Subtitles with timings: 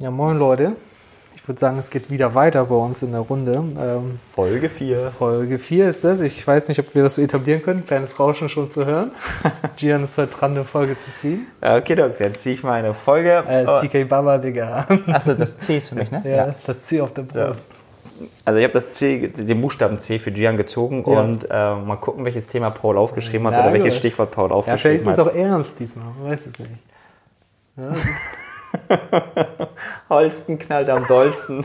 [0.00, 0.72] Ja, moin Leute.
[1.36, 3.52] Ich würde sagen, es geht wieder weiter bei uns in der Runde.
[3.54, 5.10] Ähm, Folge 4.
[5.10, 6.20] Folge 4 ist das.
[6.20, 7.86] Ich weiß nicht, ob wir das so etablieren können.
[7.86, 9.10] Kleines Rauschen schon zu hören.
[9.76, 11.46] Gian ist heute dran, eine Folge zu ziehen.
[11.60, 13.44] Okay, Doc, dann ziehe ich mal eine Folge.
[13.48, 14.86] Äh, Oh, CK Baba, Digga.
[15.06, 16.22] Achso, das C ist für mich, ne?
[16.28, 17.72] ja, das C auf der Brust.
[18.44, 21.20] Also ich habe das C, den Buchstaben C für Gian gezogen Ja.
[21.20, 23.98] und äh, mal gucken, welches Thema Paul aufgeschrieben hat Na oder welches gut.
[24.00, 25.32] Stichwort Paul Ja, aufgeschrieben vielleicht ist es hat.
[25.32, 26.04] auch ernst diesmal.
[26.20, 26.70] Man weiß es nicht.
[30.08, 31.64] Holsten knallt am dollsten.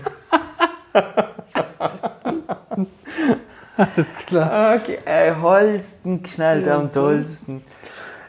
[3.77, 4.75] Alles klar.
[4.77, 7.63] Okay, äh, Holsten knallt am dollsten.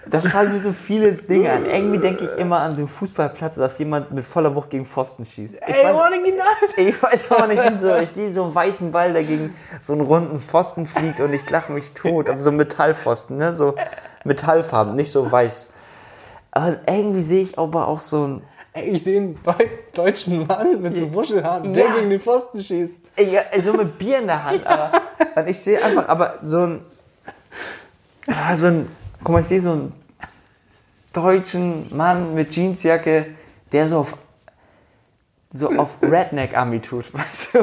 [0.08, 1.66] Da fallen mir so viele Dinge an.
[1.66, 5.54] Irgendwie denke ich immer an den Fußballplatz, dass jemand mit voller Wucht gegen Pfosten schießt.
[5.54, 6.46] Ich Ey, weiß- original.
[6.76, 7.94] Ich weiß aber nicht, wieso.
[7.96, 11.48] Ich sehe so einen weißen Ball, der gegen so einen runden Pfosten fliegt und ich
[11.50, 12.30] lache mich tot.
[12.30, 13.56] Aber so Metallpfosten, ne?
[13.56, 13.74] So
[14.24, 15.66] Metallfarben, nicht so weiß.
[16.52, 18.42] Aber irgendwie sehe ich aber auch so ein.
[18.76, 19.54] Ey, ich sehe einen Deu
[19.94, 21.94] deutschen Mann mit so Wuschelhaaren, der Ja.
[21.94, 22.98] gegen den Pfosten schießt.
[23.18, 24.92] Ja, so mit Bier in der Hand, aber.
[25.34, 26.80] Und ich sehe einfach, aber so ein.
[28.26, 28.86] Ja, so ein.
[29.24, 29.92] Guck mal, ich sehe so einen
[31.14, 33.26] deutschen Mann mit Jeansjacke,
[33.72, 34.14] der so auf.
[35.56, 37.58] So auf Redneck-Ami tut, weißt du?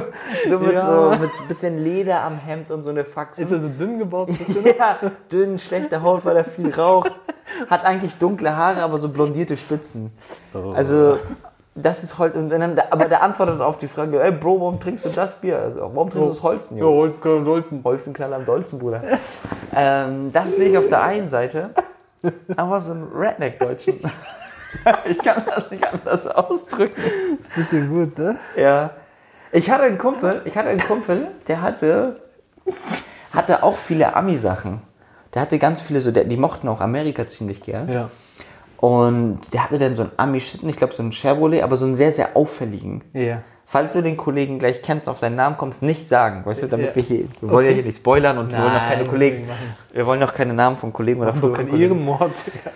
[0.49, 0.85] So mit Ja.
[1.13, 3.41] so mit ein bisschen Leder am Hemd und so eine Faxe.
[3.43, 4.29] Ist er so dünn gebaut?
[4.77, 4.97] Ja,
[5.31, 7.11] dünn, schlechte Haut, weil er viel raucht.
[7.69, 10.11] Hat eigentlich dunkle Haare, aber so blondierte Spitzen.
[10.75, 11.17] Also,
[11.75, 12.35] das ist Holz.
[12.35, 15.59] Und dann, aber der antwortet auf die Frage: Ey, Bro, warum trinkst du das Bier?
[15.59, 16.97] Also, warum trinkst du das Holzen, Ja, Junge?
[16.97, 17.81] Holzkörner und Holzen.
[17.83, 19.01] Holzenknall am Dolzen, Bruder.
[19.75, 21.69] ähm, das sehe ich auf der einen Seite.
[22.55, 23.99] Aber so ein Redneck-Deutschen.
[25.05, 27.01] ich kann das nicht anders ausdrücken.
[27.55, 28.37] Bisschen gut, ne?
[28.55, 28.91] Ja.
[29.51, 32.21] Ich hatte einen Kumpel, ich hatte einen Kumpel, der hatte,
[33.31, 34.81] hatte auch viele Ami-Sachen.
[35.33, 37.89] Der hatte ganz viele so, der, die mochten auch Amerika ziemlich gern.
[37.89, 38.09] Ja.
[38.77, 41.95] Und der hatte dann so einen Ami-Schlitten, ich glaube so einen Chevrolet, aber so einen
[41.95, 43.03] sehr, sehr auffälligen.
[43.13, 43.41] Ja.
[43.73, 46.89] Falls du den Kollegen gleich kennst, auf seinen Namen kommst, nicht sagen, weißt du, damit
[46.89, 46.95] Ja.
[46.95, 49.49] wir hier, wir wollen ja hier nicht spoilern und wir wollen auch Nein, keine Kollegen,
[49.91, 51.75] wir wollen auch keine Namen von Kollegen oder ein Kollegen.
[51.81, 52.71] Ehrenmord, Digga.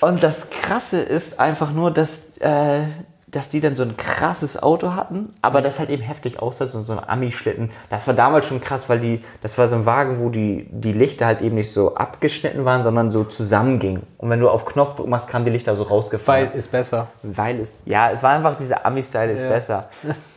[0.00, 2.80] Und das Krasse ist einfach nur, dass, äh,
[3.28, 6.82] dass die dann so ein krasses Auto hatten, aber das halt eben heftig aussah, so
[6.82, 7.70] so ein Ami-Schlitten.
[7.88, 10.92] Das war damals schon krass, weil die, das war so ein Wagen, wo die, die
[10.92, 14.02] Lichter halt eben nicht so abgeschnitten waren, sondern so zusammengingen.
[14.18, 16.48] Und wenn du auf Knopfdruck machst, kamen die Lichter so rausgefahren.
[16.50, 17.06] Weil ist besser.
[17.22, 19.48] Weil es, ja, es war einfach dieser Ami-Style ist Ja.
[19.48, 19.88] besser.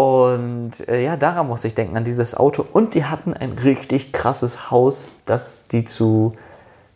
[0.00, 2.64] Und äh, ja, daran muss ich denken, an dieses Auto.
[2.72, 6.32] Und die hatten ein richtig krasses Haus, das die zu,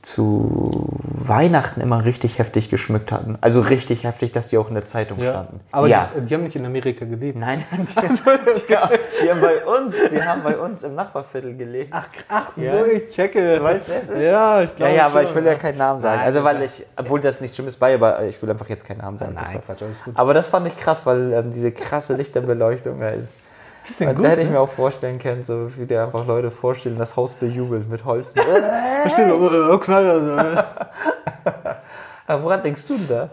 [0.04, 3.38] zu Weihnachten immer richtig heftig geschmückt hatten.
[3.41, 5.60] Also richtig heftig, dass die auch in der Zeitung standen.
[5.72, 6.10] Aber ja.
[6.15, 7.38] die, die haben nicht in Amerika gelebt.
[7.38, 11.91] Nein, die, die, die, haben bei uns, die haben bei uns im Nachbarviertel gelebt.
[11.94, 12.84] Ach, ach so, Ja.
[12.84, 13.56] ich checke.
[13.56, 14.22] Du weißt, wer es ist?
[14.22, 16.16] Ja, ich ja, glaube ja, aber schon, ich will ja keinen Namen sagen.
[16.19, 18.84] Nein, also, weil ich, obwohl das nicht schlimm ist bei, aber ich will einfach jetzt
[18.84, 19.34] keinen Namen sagen.
[19.34, 20.14] Das Nein, war- Quatsch, alles gut.
[20.16, 23.34] Aber das fand ich krass, weil ähm, diese krasse Lichterbeleuchtung da ist.
[23.87, 24.55] Bisschen Und gut, da hätte ich ne?
[24.55, 28.33] mir auch vorstellen können, so wie dir einfach Leute vorstellen, das Haus bejubelt mit Holz.
[28.33, 30.21] Verstehe, oh, Knaller.
[30.21, 31.50] so.
[32.27, 33.31] Aber woran denkst du denn da?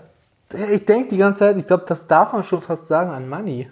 [0.71, 3.71] Ich denke die ganze Zeit, ich glaube, das darf man schon fast sagen, an Money.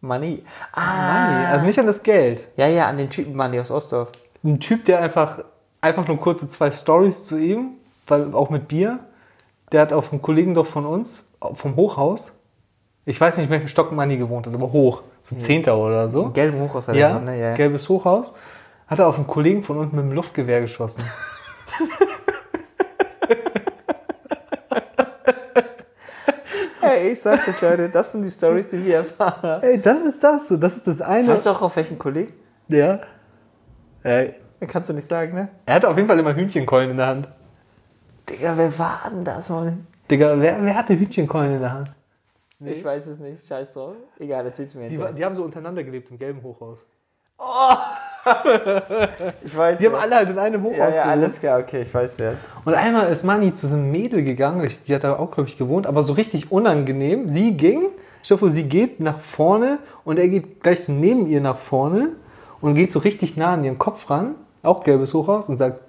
[0.00, 0.42] Money.
[0.72, 1.46] Ah, Money.
[1.46, 2.48] Also nicht an das Geld.
[2.56, 4.08] ja, ja, an den Typen Money aus Ostdorf.
[4.42, 5.40] Ein Typ, der einfach,
[5.80, 7.72] einfach nur kurze zwei Stories zu ihm,
[8.06, 9.00] weil auch mit Bier,
[9.72, 12.40] der hat auf einem Kollegen doch von uns, vom Hochhaus,
[13.04, 16.30] ich weiß nicht, in welchem Stock Money gewohnt hat, aber hoch, so Zehnter oder so.
[16.30, 17.38] Gelben Hochhaus hat er Ja, ne?
[17.38, 17.54] ja, ja.
[17.54, 18.32] gelbes Hochhaus.
[18.86, 21.02] Hat er auf einen Kollegen von unten mit dem Luftgewehr geschossen.
[26.80, 29.62] Hey, ich sag's euch, Leute, das sind die Stories, die wir erfahren haben.
[29.62, 31.28] Ey, das ist das so, das ist das eine.
[31.28, 32.32] Weißt du auch auf welchen Kollegen?
[32.68, 33.00] Ja.
[34.02, 34.34] Ey,
[34.68, 35.48] Kannst du nicht sagen, ne?
[35.66, 37.28] er hatte auf jeden Fall immer Hühnchenkeulen in der Hand.
[38.28, 39.86] Digga, wer war denn das, Mann?
[40.10, 41.90] Digga, wer, wer hatte Hühnchenkeulen in der Hand?
[42.60, 43.96] Ich weiß es nicht, scheiß drauf.
[44.18, 45.12] Egal, erzähl's mir Die, hinterher.
[45.12, 46.86] die haben so untereinander gelebt im gelben Hochhaus.
[49.44, 50.00] Ich weiß Die haben wer.
[50.00, 51.06] alle halt in einem Hochhaus Ja, ja, gewohnt.
[51.10, 52.32] alles klar, okay, ich weiß wer.
[52.64, 55.58] Und einmal ist Manni zu so einem Mädel gegangen, die hat da auch, glaube ich,
[55.58, 57.28] gewohnt, aber so richtig unangenehm.
[57.28, 57.82] Sie ging,
[58.22, 62.16] vor, sie geht nach vorne und er geht gleich so neben ihr nach vorne
[62.62, 65.80] und geht so richtig nah an ihren Kopf ran, auch gelbes Hochhaus, und sagt,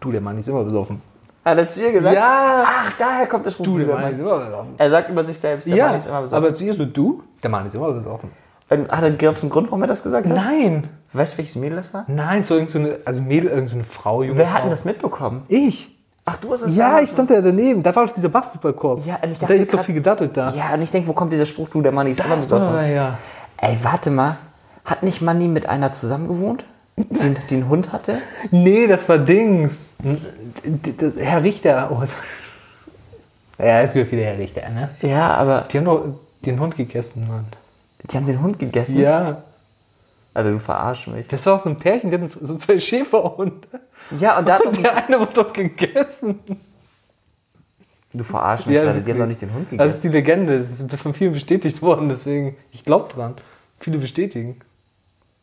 [0.00, 1.00] du, der Manni ist immer besoffen.
[1.44, 2.14] Hat er zu ihr gesagt?
[2.16, 2.64] Ja.
[2.66, 3.64] Ach, daher kommt der Spruch.
[3.64, 4.12] Du, der Manni Mann.
[4.14, 4.74] ist immer besoffen.
[4.76, 6.44] Er sagt über sich selbst, der ja, Mann ist immer besoffen.
[6.44, 8.30] aber zu ihr so, du, der Manni ist immer besoffen.
[8.68, 10.36] Aber hat er, gab es einen Grund, warum er das gesagt hat?
[10.36, 12.04] Nein, Weißt du, welches Mädel das war?
[12.06, 14.54] nein, so irgendeine, so also Mädel, irgendeine so Frau, junge Wer Frau.
[14.54, 15.42] hat denn das mitbekommen?
[15.48, 15.96] Ich.
[16.26, 17.82] Ach, du hast es Ja, ich stand da daneben.
[17.82, 19.04] Da war doch dieser Basketballkorb.
[19.04, 20.50] Ja, und ich Und dachte da hat doch grad- viel gedattelt da.
[20.52, 22.72] Ja, und ich denke, wo kommt dieser Spruch, du, der Mann ist immer besoffen?
[22.74, 23.18] da, ja.
[23.56, 24.36] Ey, warte mal.
[24.84, 26.64] Hat nicht Manni mit einer zusammen gewohnt?
[26.96, 28.18] Die, die einen Hund hatte?
[28.50, 29.98] Nee, das war Dings.
[30.98, 31.90] Das, Herr Richter.
[31.92, 32.04] Oh.
[33.62, 34.90] Ja, es gibt viele Herr Richter, ne?
[35.02, 36.04] Ja, aber Die haben doch,
[36.44, 37.46] Den Hund gegessen, Mann.
[38.10, 38.98] Die haben den Hund gegessen?
[38.98, 39.42] Ja.
[40.32, 41.28] Alter, du verarsch mich.
[41.28, 43.66] Das war auch so ein Pärchen, die hatten so zwei Schäferhunde.
[44.18, 46.38] Ja, und da hat Und der eine wurde doch gegessen.
[48.12, 50.02] du verarsch mich Ja, gerade, die haben doch nicht den Hund Das ist gegessen.
[50.02, 50.58] die Legende.
[50.58, 53.34] Das ist von vielen bestätigt worden, deswegen, ich glaube dran.
[53.78, 54.60] Viele bestätigen.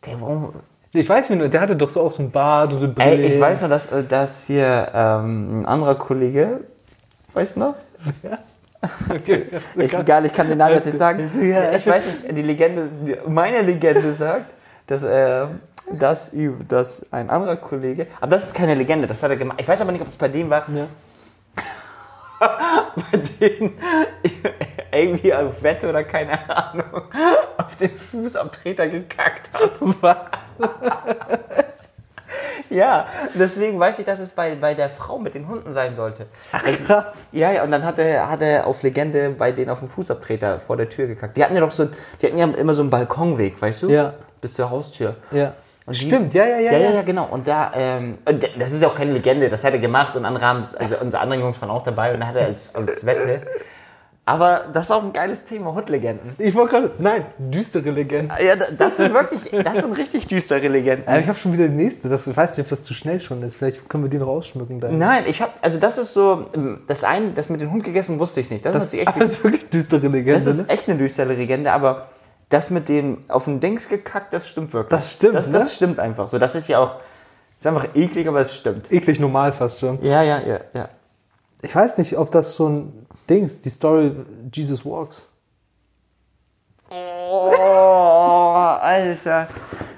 [0.06, 0.54] Der, warum,
[0.98, 3.24] Ich weiß nicht, der hatte doch so auch so ein Bart und so Brille.
[3.24, 6.62] ey, ich weiß noch, dass, äh, dass hier ähm, ein anderer Kollege,
[7.34, 7.76] weißt du noch?
[9.10, 9.44] Okay.
[9.76, 11.30] Ich, egal, ich kann den Namen jetzt nicht sagen.
[11.42, 11.72] Ja.
[11.74, 12.90] Ich weiß nicht, die Legende,
[13.28, 14.52] meine Legende sagt,
[14.88, 15.46] dass, äh,
[15.94, 16.36] dass,
[16.68, 19.60] dass ein anderer Kollege, aber das ist keine Legende, das hat er gemacht.
[19.62, 20.88] Ich weiß aber nicht, ob es bei dem war, Ja.
[23.12, 23.74] bei denen
[24.98, 27.04] irgendwie auf Wette oder keine Ahnung
[27.58, 29.72] auf den Fußabtreter gekackt hat.
[30.02, 30.54] Was?
[32.70, 36.26] Ja, deswegen weiß ich, dass es bei, bei der Frau mit den Hunden sein sollte.
[36.86, 37.30] Krass.
[37.32, 40.60] Ja, ja, und dann hat er, hat er auf Legende bei denen auf dem Fußabtreter
[40.60, 41.38] vor der Tür gekackt.
[41.38, 41.88] Die hatten ja doch so,
[42.22, 43.90] die hatten ja immer so einen Balkonweg, weißt du?
[43.90, 44.14] Ja.
[44.42, 45.16] Bis zur Haustür.
[45.32, 45.54] Ja.
[45.86, 46.72] Und die- Stimmt, ja, ja, ja.
[46.74, 47.30] Ja, ja, ja, genau.
[47.32, 50.26] Und da, ähm, und das ist ja auch keine Legende, das hat er gemacht und
[50.26, 53.06] andere haben, also unsere anderen Jungs waren auch dabei und dann hat er als, als
[53.06, 53.40] Wette.
[54.28, 56.36] Aber das ist auch ein geiles Thema, Hundlegenden.
[56.38, 58.36] Ich wollte gerade, nein, düstere Legende.
[58.46, 61.08] Ja, da- das sind wirklich, das sind richtig düstere Legenden.
[61.08, 62.10] Aber ich habe schon wieder die nächste.
[62.10, 63.56] Das, ich weiß nicht, ob das zu schnell schon ist.
[63.56, 64.82] Vielleicht können wir die noch ausschmücken.
[64.82, 64.98] Dann.
[64.98, 68.20] Nein, ich habe, also das ist so, ähm, das eine, das mit dem Hund gegessen
[68.20, 68.66] wusste ich nicht.
[68.66, 70.34] Das, Das, ist echt, das ist wirklich düstere Legende.
[70.34, 70.66] das ist ne?
[70.68, 72.08] echt eine düstere Legende, aber
[72.50, 74.90] das mit dem auf den Dings gekackt, das stimmt wirklich.
[75.00, 75.54] Das stimmt, Das, ne?
[75.60, 76.38] das stimmt einfach so.
[76.38, 76.96] Das ist ja auch,
[77.58, 78.92] ist einfach eklig, aber es stimmt.
[78.92, 80.04] Eklig normal fast schon.
[80.04, 80.90] Ja, ja, ja, ja.
[81.62, 84.12] Ich weiß nicht, ob das so ein Dings, die Story
[84.54, 85.26] Jesus Walks.
[86.90, 87.52] Oh,
[88.82, 89.48] Alter.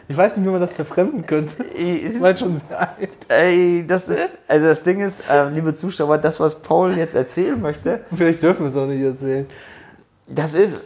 [0.08, 1.64] Ich weiß nicht, wie man das verfremden könnte.
[1.66, 3.10] Ich weiß schon sehr alt.
[3.28, 7.62] Ey, das ist, also das Ding ist, ähm, liebe Zuschauer, das, was Paul jetzt erzählen
[7.62, 9.46] möchte, Vielleicht dürfen wir es auch nicht erzählen.
[10.26, 10.82] das ist,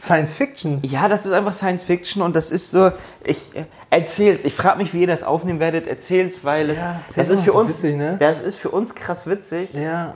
[0.00, 0.78] Science Fiction.
[0.82, 2.90] ja, das ist einfach Science Fiction und das ist so,
[3.24, 7.00] ich, äh, erzähl's, ich frage mich, wie ihr das aufnehmen werdet, erzähl's, weil es, Ja,
[7.14, 8.16] das das ist für so uns, witzig, ne?
[8.18, 9.72] das ist für uns krass witzig.
[9.74, 10.14] Ja.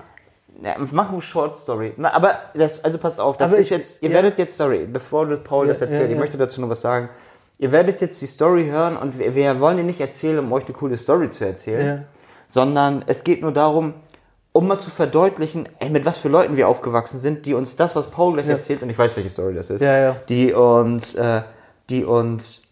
[0.63, 1.93] Ja, mach eine Short Story.
[1.97, 4.15] Na, aber das, also passt auf, das Aber ist ich- jetzt, ihr ja.
[4.15, 7.09] werdet jetzt, sorry, bevor Paul das erzählt, ich möchte dazu noch was sagen.
[7.59, 10.65] Ihr werdet jetzt die Story hören und wir, wir wollen die nicht erzählen, um euch
[10.65, 12.07] eine coole Story zu erzählen,
[12.49, 13.95] sondern es geht nur darum,
[14.57, 17.95] um mal zu verdeutlichen, ey, mit was für Leuten wir aufgewachsen sind, die uns das,
[17.97, 18.53] was Paul gleich Ja.
[18.53, 20.17] erzählt, und ich weiß, welche Story das ist, Ja, ja.
[20.29, 21.43] die uns, äh,
[21.91, 22.63] die uns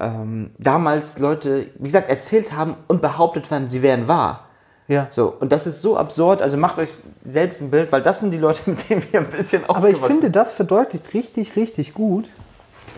[0.00, 4.48] ähm, damals Leute, wie gesagt, erzählt haben und behauptet waren, sie wären wahr.
[4.88, 5.06] Ja.
[5.10, 6.90] So, und das ist so absurd, also macht euch
[7.24, 9.94] selbst ein Bild, weil das sind die Leute, mit denen wir ein bisschen Aber ich
[9.94, 12.28] aufgewachsen finde, das verdeutlicht richtig, richtig gut,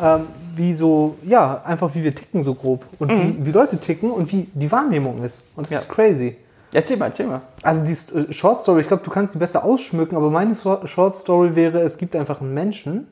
[0.02, 0.26] ähm,
[0.56, 2.86] wie so, ja, einfach wie wir ticken so grob.
[2.98, 5.42] Und wie, wie Leute ticken und wie die Wahrnehmung ist.
[5.54, 5.78] Und das Ja.
[5.80, 6.36] ist crazy.
[6.72, 7.40] Erzähl mal, erzähl mal.
[7.62, 11.16] Also die äh, Short Story, ich glaube, du kannst sie besser ausschmücken, aber meine Short
[11.16, 13.08] Story wäre, es gibt einfach einen Menschen.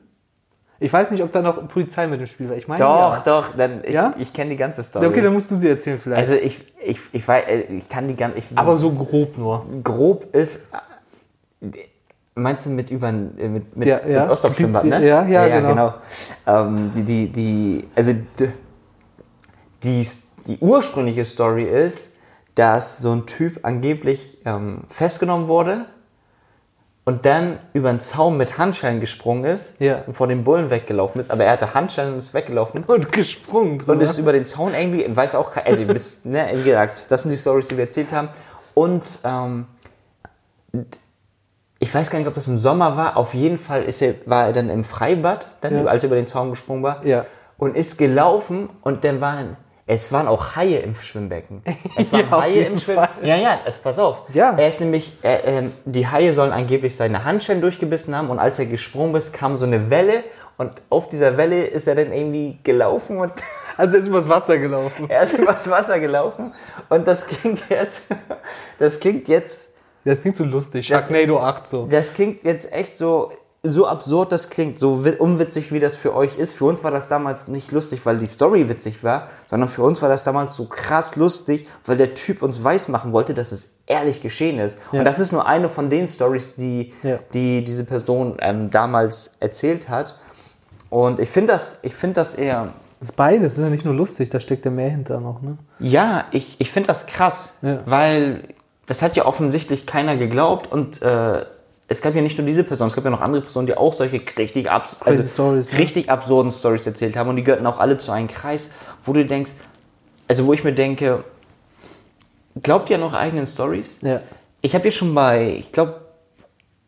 [0.77, 2.57] Ich weiß nicht, ob da noch Polizei mit im Spiel war.
[2.57, 3.21] Ich meine, Doch, ja.
[3.25, 4.13] doch, dann, ich, Ja?
[4.19, 5.05] ich kenne die ganze Story.
[5.07, 6.29] Okay, dann musst du sie erzählen vielleicht.
[6.29, 9.65] also ich, ich, ich weiß, äh, ich kann die ganze, ich, aber so grob nur.
[9.83, 10.67] grob ist,
[11.61, 11.67] äh,
[12.35, 14.23] meinst du mit über, mit, mit, Ja, ja.
[14.23, 15.07] mit Ostdorf-Schwimmbad, Die- ne?
[15.07, 15.93] ja, ja, genau.
[16.45, 18.11] Ähm, die, die, also
[19.83, 20.05] die,
[20.47, 22.14] die ursprüngliche Story ist,
[22.55, 25.85] dass so ein Typ angeblich ähm, festgenommen wurde
[27.03, 30.01] und dann über den Zaun mit Handschellen gesprungen ist Ja.
[30.07, 32.83] und vor den Bullen weggelaufen ist, aber er hatte Handschellen und ist weggelaufen.
[32.85, 34.03] Und gesprungen Und drüber.
[34.03, 37.37] ist über den Zaun irgendwie, weiß auch also bis, ne, wie gesagt, das sind die
[37.37, 38.29] Stories, die wir erzählt haben.
[38.73, 39.67] Und ähm,
[41.79, 43.17] ich weiß gar nicht, ob das im Sommer war.
[43.17, 45.85] Auf jeden Fall ist er, war er dann im Freibad, dann, Ja.
[45.85, 47.05] als er über den Zaun gesprungen war.
[47.05, 47.25] Ja.
[47.57, 51.61] Und ist gelaufen und dann waren, es waren auch Haie im Schwimmbecken.
[51.95, 53.25] Es waren Ja, Haie im Schwimmbecken.
[53.25, 54.23] Ja, ja, es, pass auf.
[54.33, 54.55] Ja.
[54.57, 58.57] Er ist nämlich, äh, ähm, die Haie sollen angeblich seine Handschellen durchgebissen haben und als
[58.59, 60.23] er gesprungen ist, kam so eine Welle
[60.57, 63.31] und auf dieser Welle ist er dann irgendwie gelaufen und
[63.77, 65.05] Also er ist übers Wasser gelaufen.
[65.09, 66.53] er ist übers Wasser gelaufen
[66.89, 68.05] und das klingt jetzt,
[68.79, 69.73] das klingt jetzt,
[70.05, 70.87] Das klingt so lustig.
[70.87, 71.85] Sharknado 8 so.
[71.87, 73.33] das klingt jetzt echt so,
[73.65, 76.53] so absurd das klingt, so wi- unwitzig wie das für euch ist.
[76.53, 80.01] Für uns war das damals nicht lustig, weil die Story witzig war, sondern für uns
[80.01, 84.21] war das damals so krass lustig, weil der Typ uns weismachen wollte, dass es ehrlich
[84.21, 84.79] geschehen ist.
[84.91, 84.99] Ja.
[84.99, 87.19] Und das ist nur eine von den Stories, die, Ja.
[87.33, 90.15] die diese Person ähm, damals erzählt hat.
[90.89, 92.69] Und ich finde das, ich finde das eher,
[92.99, 93.53] Das ist beides.
[93.53, 95.57] Das ist ja nicht nur lustig, da steckt ja mehr hinter noch, ne?
[95.79, 97.79] Ja, ich, ich finde das krass, Ja.
[97.85, 98.43] weil
[98.87, 101.43] das hat ja offensichtlich keiner geglaubt und äh,
[101.87, 103.93] es gab ja nicht nur diese Person, es gab ja noch andere Personen, die auch
[103.93, 105.79] solche richtig, abs Crazy Stories, ne?
[105.79, 108.71] richtig absurden Stories erzählt haben und die gehörten auch alle zu einem Kreis,
[109.05, 109.51] wo du denkst,
[110.27, 111.23] also wo ich mir denke,
[112.63, 113.99] glaubt ihr noch eigenen Stories?
[114.01, 114.21] Ja.
[114.61, 116.01] Ich habe ja schon bei, ich glaube,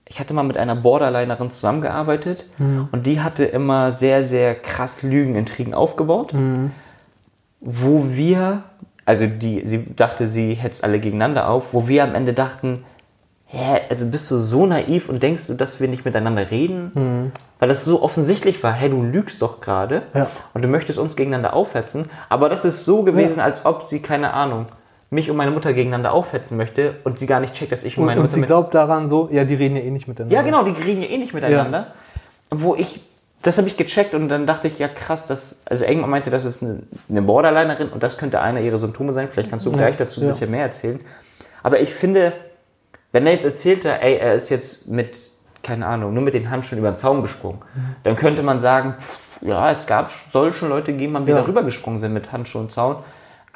[0.08, 2.46] ich hatte mal mit einer Borderlinerin zusammengearbeitet
[2.92, 6.34] und die hatte immer sehr, sehr krass Lügenintrigen aufgebaut,
[7.60, 8.64] wo wir,
[9.06, 12.86] also die, sie dachte, sie hetzt alle gegeneinander auf, wo wir am Ende dachten,
[13.48, 17.32] hä, also bist du so naiv und denkst du, dass wir nicht miteinander reden?
[17.60, 20.28] Weil das so offensichtlich war, hey, du lügst doch gerade Ja.
[20.54, 23.46] und du möchtest uns gegeneinander aufhetzen, aber das ist so gewesen, Ja.
[23.46, 24.66] als ob sie, keine Ahnung,
[25.10, 28.02] mich und meine Mutter gegeneinander aufhetzen möchte und sie gar nicht checkt, dass ich und
[28.04, 30.08] Und, meine und Mutter sie mit glaubt daran so, ja, die reden ja eh nicht
[30.10, 30.36] miteinander.
[30.36, 31.88] ja, genau, die reden ja eh nicht miteinander.
[32.52, 33.00] Wo ich,
[33.42, 36.44] das habe ich gecheckt und dann dachte ich, ja krass, das, also Engmann meinte, das
[36.44, 39.30] ist eine, eine Borderlinerin und das könnte einer ihrer Symptome sein.
[39.32, 40.30] Vielleicht kannst du gleich dazu ein ja.
[40.32, 41.00] bisschen mehr erzählen.
[41.64, 42.34] Aber ich finde,
[43.12, 45.18] wenn er jetzt erzählte, ey, er ist jetzt mit,
[45.64, 47.62] keine Ahnung, nur mit den Handschuhen über den Zaun gesprungen,
[48.04, 51.40] dann könnte man sagen, pff, ja, es gab, soll schon Leute geben, haben, die Ja.
[51.42, 52.98] darüber gesprungen sind mit Handschuhen und Zaun.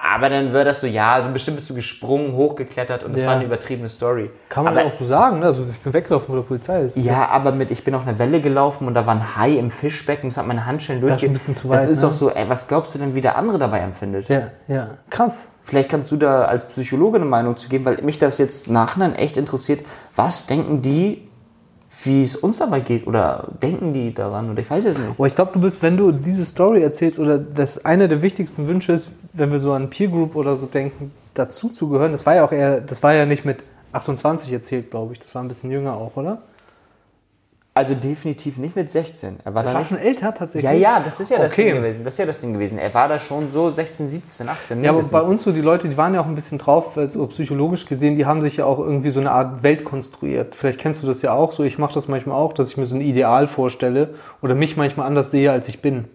[0.04, 3.28] Aber dann wäre das so, ja, bestimmt bist du gesprungen, hochgeklettert und es Ja.
[3.28, 4.32] war eine übertriebene Story.
[4.50, 5.46] Kann man aber, auch so sagen, ne?
[5.46, 6.82] Also ich bin weggelaufen von der Polizei.
[6.82, 9.36] Das ist ja, aber mit, ich bin auf einer Welle gelaufen und da war ein
[9.38, 12.02] Hai im Fischbecken, das hat meine Handschellen Das ist ein bisschen zu Das weit, ist
[12.02, 12.08] ne?
[12.08, 14.28] doch so, ey, was glaubst du denn, wie der andere dabei empfindet?
[14.28, 14.90] Ja, ja.
[15.12, 15.52] Krass.
[15.64, 19.14] Vielleicht kannst du da als Psychologe eine Meinung zu geben, weil mich das jetzt nachhinein
[19.16, 19.86] echt interessiert.
[20.16, 21.28] Was denken die,
[22.04, 23.08] wie es uns dabei geht?
[23.08, 24.50] Oder denken die daran?
[24.52, 25.18] Oder ich weiß es nicht.
[25.18, 28.68] Boah, ich glaube, du bist, wenn du diese Story erzählst, oder das einer der wichtigsten
[28.68, 32.12] Wünsche ist, wenn wir so an Peer Group oder so denken, dazu zu gehören.
[32.12, 35.20] Das war ja auch eher, das war ja nicht mit 28 erzählt, glaube ich.
[35.20, 36.42] Das war ein bisschen jünger auch, oder?
[37.74, 39.38] Also definitiv nicht mit 16.
[39.46, 40.70] Er war Das da war schon älter tatsächlich.
[40.70, 41.72] Ja, ja, das ist ja das Okay.
[41.72, 42.04] Ding gewesen.
[42.04, 42.78] Das ist ja das Ding gewesen.
[42.78, 44.84] Er war da schon so 16, 17, 18.
[44.84, 47.08] Ja, aber bei uns so die Leute, die waren ja auch ein bisschen drauf, weil
[47.08, 50.54] so psychologisch gesehen, die haben sich ja auch irgendwie so eine Art Welt konstruiert.
[50.54, 51.64] Vielleicht kennst du das ja auch so.
[51.64, 55.08] Ich mache das manchmal auch, dass ich mir so ein Ideal vorstelle oder mich manchmal
[55.08, 56.10] anders sehe, als ich bin.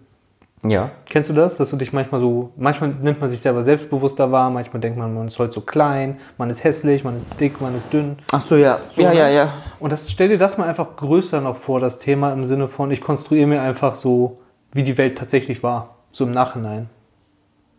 [0.65, 0.91] Ja.
[1.05, 4.49] Kennst du das, dass du dich manchmal so, manchmal nimmt man sich selber selbstbewusster wahr,
[4.49, 7.75] manchmal denkt man, man ist heute so klein, man ist hässlich, man ist dick, man
[7.75, 8.17] ist dünn.
[8.31, 8.79] Ach so, ja.
[8.89, 9.17] So, ja, ne?
[9.17, 9.53] ja, ja.
[9.79, 12.89] Und das stell dir das mal einfach größer noch vor, das Thema im Sinne von,
[12.91, 14.39] ich konstruiere mir einfach so,
[14.73, 16.89] wie die Welt tatsächlich war, so im Nachhinein.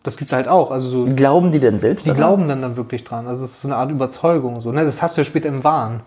[0.04, 2.06] Das gibt's halt auch, also so, Glauben die denn selbst?
[2.06, 2.20] die daran?
[2.20, 3.26] glauben dann dann wirklich dran.
[3.26, 4.60] Also es ist so eine Art Überzeugung.
[4.60, 4.84] So, ne?
[4.84, 6.00] Das hast du ja später im Wahn.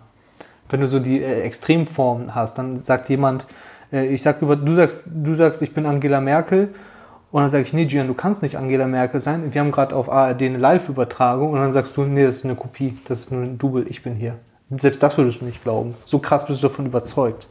[0.70, 3.46] Wenn du so die äh, Extremform hast, dann sagt jemand,
[3.92, 6.74] ich sag über, du sagst, du sagst, ich bin Angela Merkel.
[7.30, 9.54] Und dann sage ich, nee, Gian, du kannst nicht Angela Merkel sein.
[9.54, 11.52] Wir haben gerade auf ARD eine Live-Übertragung.
[11.52, 14.02] Und dann sagst du, nee, das ist eine Kopie, das ist nur ein Double, ich
[14.02, 14.38] bin hier.
[14.70, 15.94] Selbst das würdest du nicht glauben.
[16.04, 17.48] So krass bist du davon überzeugt.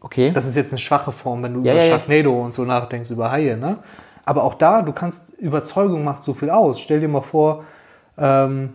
[0.00, 0.32] Okay.
[0.32, 1.96] Das ist jetzt eine schwache Form, wenn du Ja, über ja, ja.
[1.96, 3.78] Sharknado und so nachdenkst, über Haie, ne?
[4.24, 6.80] Aber auch da, du kannst, Überzeugung macht so viel aus.
[6.80, 7.64] Stell dir mal vor,
[8.18, 8.74] ähm,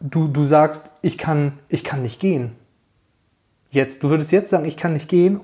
[0.00, 2.56] du, du sagst, ich kann, ich kann nicht gehen.
[3.70, 5.40] Jetzt, du würdest jetzt sagen, ich kann nicht gehen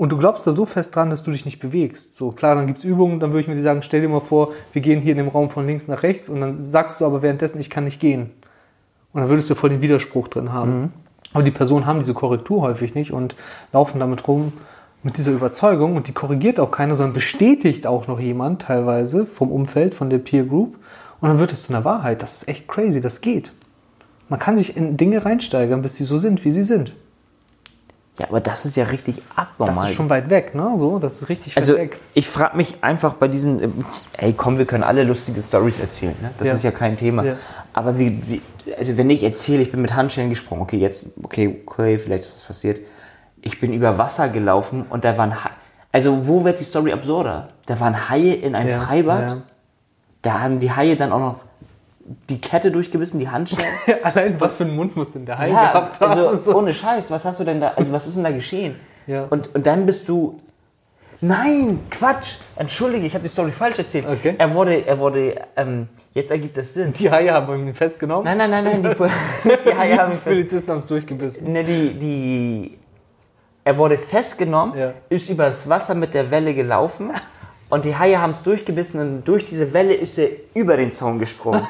[0.00, 2.14] und du glaubst da so fest dran, dass du dich nicht bewegst.
[2.14, 4.50] So, klar, dann gibt's Übungen, dann würde ich mir die sagen, stell dir mal vor,
[4.72, 7.20] wir gehen hier in dem Raum von links nach rechts und dann sagst du aber
[7.20, 8.30] währenddessen, ich kann nicht gehen.
[9.12, 10.94] Und dann würdest du voll den Widerspruch drin haben.
[11.34, 13.36] Aber die Personen haben diese Korrektur häufig nicht und
[13.74, 14.54] laufen damit rum
[15.02, 19.52] mit dieser Überzeugung und die korrigiert auch keiner, sondern bestätigt auch noch jemand teilweise vom
[19.52, 20.76] Umfeld, von der Peer Group.
[21.20, 22.22] Und dann wird es zu einer Wahrheit.
[22.22, 23.52] Das ist echt crazy, das geht.
[24.30, 26.94] Man kann sich in Dinge reinsteigern, bis sie so sind, wie sie sind.
[28.20, 29.88] Ja, aber das ist ja richtig Das abnormal.
[29.88, 30.72] ist schon weit weg, ne?
[30.76, 31.98] So, das ist richtig weit also weg.
[32.12, 33.84] ich frage mich einfach bei diesen, ähm,
[34.18, 36.30] ey komm, wir können alle lustige Stories erzählen, ne?
[36.36, 36.54] das Ja.
[36.54, 37.24] ist ja kein Thema.
[37.24, 37.36] Ja.
[37.72, 38.42] Aber wie, wie,
[38.76, 42.32] also wenn ich erzähle, ich bin mit Handschellen gesprungen, okay, jetzt, okay, okay, vielleicht ist
[42.34, 42.80] was passiert.
[43.40, 45.50] Ich bin über Wasser gelaufen und da waren, Ha-
[45.92, 47.48] also wo wird die Story absurder?
[47.64, 49.38] Da waren Haie in ein Ja, Freibad,
[50.20, 51.36] da haben die Haie dann auch noch
[52.28, 53.64] die Kette durchgebissen, die Handschellen.
[54.02, 56.10] Allein was für einen Mund muss denn der Ja, gehabt haben?
[56.20, 56.56] also So.
[56.58, 58.76] ohne Scheiß, was hast du denn da, also was ist denn da geschehen?
[59.06, 59.26] Ja.
[59.30, 60.40] Und, und dann bist du,
[61.20, 64.06] nein, Quatsch, entschuldige, ich habe die Story falsch erzählt.
[64.08, 64.34] Okay.
[64.38, 66.92] Er wurde, er wurde, ähm, jetzt ergibt das Sinn.
[66.92, 68.24] Die Haie haben ihn festgenommen.
[68.24, 71.52] Nein, nein, nein, nein, die, nicht die Haie haben die Polizisten haben es durchgebissen.
[71.52, 72.78] ne, die, die,
[73.64, 74.92] er wurde festgenommen, Ja.
[75.08, 77.10] ist übers Wasser mit der Welle gelaufen
[77.68, 81.18] und die Haie haben es durchgebissen und durch diese Welle ist er über den Zaun
[81.18, 81.62] gesprungen.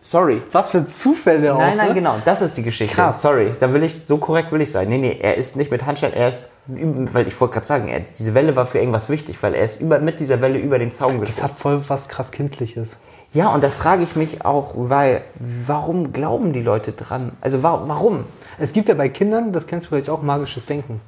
[0.00, 0.42] Sorry.
[0.52, 1.58] Was für Zufälle auch.
[1.58, 1.94] Nein, nein, ne?
[1.94, 2.94] genau, das ist die Geschichte.
[2.94, 3.20] Krass.
[3.20, 4.88] Sorry, da will ich, so korrekt will ich sein.
[4.88, 8.00] Nee, nee, er ist nicht mit Handschellen, er ist, weil ich wollte gerade sagen, er,
[8.16, 10.92] diese Welle war für irgendwas wichtig, weil er ist über, mit dieser Welle über den
[10.92, 11.50] Zaun Das gesprungen.
[11.50, 12.98] hat voll was krass Kindliches.
[13.32, 17.32] Ja, und das frage ich mich auch, weil, warum glauben die Leute dran?
[17.40, 18.24] Also, wa warum?
[18.58, 21.00] Es gibt ja bei Kindern, das kennst du vielleicht auch, magisches Denken.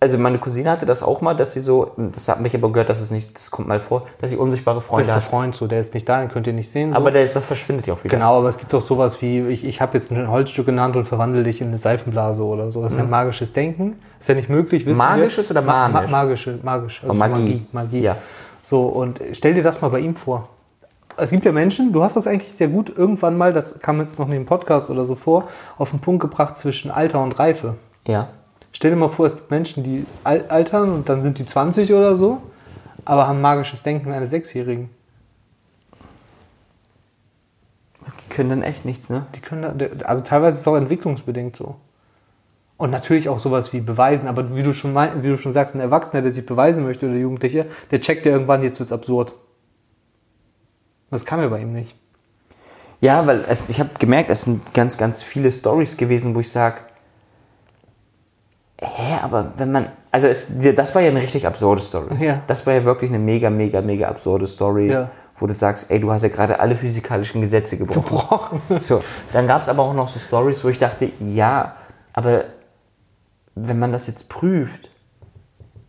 [0.00, 2.88] Also, meine Cousine hatte das auch mal, dass sie so, das hat mich aber gehört,
[2.88, 5.22] dass es nicht, das kommt mal vor, dass sie unsichtbare Freunde Bester hat.
[5.24, 6.92] Freund, so, der ist nicht da, den könnt ihr nicht sehen.
[6.92, 6.96] So.
[6.96, 8.16] Aber der, das verschwindet ja auch wieder.
[8.16, 11.04] genau, aber es gibt auch sowas wie, ich, ich habe jetzt ein Holzstück genannt und
[11.04, 12.80] verwandle dich in eine Seifenblase oder so.
[12.80, 13.98] Das ist ja magisches Denken.
[14.20, 15.50] Ist ja nicht möglich, wissen Magisches wir.
[15.56, 16.10] oder Ma ma manisch?
[16.12, 17.00] magische, magisch.
[17.02, 17.40] Also Magie.
[17.42, 17.66] Magie.
[17.72, 18.00] Magie.
[18.02, 18.16] Ja.
[18.62, 20.48] So, und stell dir das mal bei ihm vor.
[21.16, 24.18] es gibt ja Menschen, du hast das eigentlich sehr gut irgendwann mal, das kam jetzt
[24.20, 27.74] noch in dem Podcast oder so vor, auf den Punkt gebracht zwischen Alter und Reife.
[28.06, 28.28] Ja.
[28.72, 31.92] Stell dir mal vor, es gibt Menschen, die al- altern und dann sind die 20
[31.92, 32.42] oder so,
[33.04, 34.90] aber haben magisches Denken eines Sechsjährigen.
[38.22, 39.26] Die können dann echt nichts, ne?
[39.34, 41.76] Die können da, also teilweise ist es auch entwicklungsbedingt so.
[42.76, 45.74] Und natürlich auch sowas wie beweisen, aber wie du schon mein, wie du schon sagst,
[45.74, 49.34] ein Erwachsener, der sich beweisen möchte oder Jugendlicher, der checkt ja irgendwann, jetzt wird's absurd.
[51.10, 51.96] Das kann ja bei ihm nicht.
[53.00, 56.50] Ja, weil es, ich habe gemerkt, es sind ganz, ganz viele Stories gewesen, wo ich
[56.50, 56.80] sage,
[59.18, 62.24] hä, aber wenn man, also es, das war ja eine richtig absurde Story.
[62.24, 62.42] Ja.
[62.46, 65.10] Das war ja wirklich eine mega, mega, mega absurde Story, Ja.
[65.38, 68.02] wo du sagst, ey, du hast ja gerade alle physikalischen Gesetze gebrochen.
[68.02, 68.60] Gebrochen.
[68.80, 71.74] So, dann gab es aber auch noch so Stories, wo ich dachte, ja,
[72.12, 72.44] aber
[73.54, 74.90] wenn man das jetzt prüft,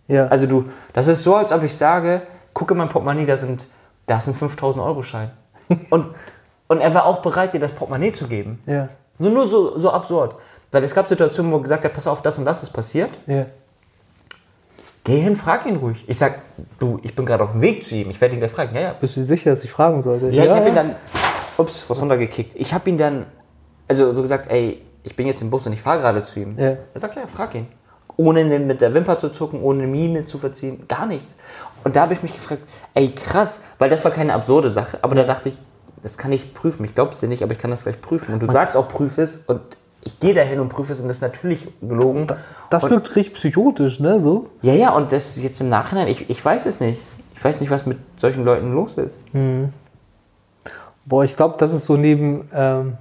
[0.07, 0.27] Ja.
[0.27, 2.21] also du, das ist so, als ob ich sage,
[2.53, 3.67] gucke mein Portemonnaie, da sind,
[4.05, 5.31] da ein 5000 Euro Schein.
[5.89, 6.07] Und,
[6.67, 8.61] und er war auch bereit, dir das Portemonnaie zu geben.
[8.65, 8.89] ja.
[9.21, 10.35] Nur, nur so, so absurd.
[10.71, 13.09] Weil es gab Situationen, wo gesagt hat, pass auf, das und das ist passiert.
[13.25, 13.47] Ja.
[15.03, 16.03] Geh hin, frag ihn ruhig.
[16.07, 16.39] Ich sag,
[16.77, 18.09] du, ich bin gerade auf dem Weg zu ihm.
[18.09, 18.75] Ich werde ihn gleich fragen.
[18.75, 18.93] Ja, ja.
[18.93, 20.29] Bist du dir sicher, dass ich fragen sollte?
[20.29, 20.95] Ja, ich habe ihn dann,
[21.57, 22.53] ups, was runtergekickt.
[22.55, 23.25] Ich habe ihn dann,
[23.87, 26.57] also so gesagt, ey, ich bin jetzt im Bus und ich fahre gerade zu ihm.
[26.59, 26.77] Ja.
[26.93, 27.67] Er sagt, ja, frag ihn.
[28.17, 31.33] Ohne mit der Wimper zu zucken, ohne Mine zu verziehen, gar nichts.
[31.85, 32.61] Und da habe ich mich gefragt,
[32.93, 34.99] ey, krass, weil das war keine absurde Sache.
[35.01, 35.57] Aber da dachte ich,
[36.03, 36.83] das kann ich prüfen.
[36.83, 38.33] Ich glaube es dir nicht, aber ich kann das gleich prüfen.
[38.33, 39.61] Und du sagst auch, prüf es und
[40.01, 42.27] ich gehe dahin und prüfe es und das ist natürlich gelogen.
[42.69, 44.19] Das und, wirkt richtig psychotisch, ne?
[44.21, 44.47] So.
[44.61, 47.01] Ja, ja, und das jetzt im Nachhinein, ich, ich weiß es nicht.
[47.35, 49.17] Ich weiß nicht, was mit solchen Leuten los ist.
[51.05, 52.97] Boah, ich glaube, das ist so neben, ähm,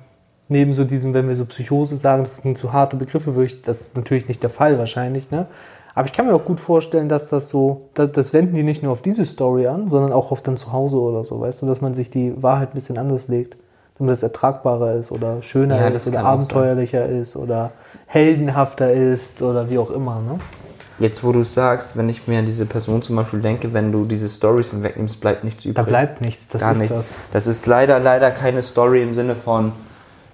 [0.48, 3.80] neben so diesem, wenn wir so Psychose sagen, das sind so harte Begriffe, wirklich, das
[3.80, 5.46] ist natürlich nicht der Fall wahrscheinlich, ne?
[5.94, 8.84] Aber ich kann mir auch gut vorstellen, dass das so, das, das wenden die nicht
[8.84, 11.66] nur auf diese Story an, sondern auch auf dann zu Hause oder so, weißt du,
[11.66, 13.56] dass man sich die Wahrheit ein bisschen anders legt,
[13.98, 17.72] damit es ertragbarer ist oder schöner Ja, ist oder abenteuerlicher ist oder
[18.06, 20.38] heldenhafter ist oder wie auch immer, ne?
[21.00, 24.04] Jetzt, wo du sagst, wenn ich mir an diese Person zum Beispiel denke, wenn du
[24.04, 25.76] diese Stories hinwegnimmst, bleibt nichts übrig.
[25.76, 26.96] Da bleibt nichts, das Gar ist nichts.
[26.96, 27.16] das.
[27.32, 27.46] Das.
[27.46, 29.70] ist leider, leider keine Story im Sinne von,